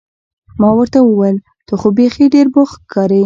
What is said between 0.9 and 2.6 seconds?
وویل: ته خو بیخي ډېر